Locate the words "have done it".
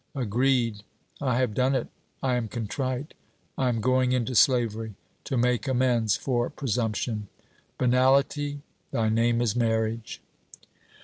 1.37-1.87